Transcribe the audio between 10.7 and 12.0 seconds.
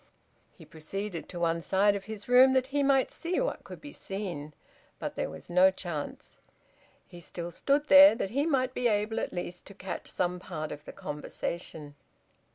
of the conversation.